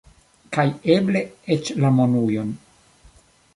Kaj 0.55 0.63
eble 0.93 1.21
eĉ 1.57 1.71
la 1.85 1.93
monujon. 2.01 2.53